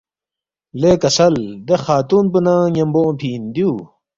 ”لے 0.79 0.91
کسل 1.01 1.33
دے 1.65 1.75
خاتون 1.83 2.25
پو 2.31 2.39
نہ 2.45 2.55
ن٘یمبو 2.71 3.01
اونگفی 3.05 3.29
اِن 3.33 3.43
دیُو 3.53 3.71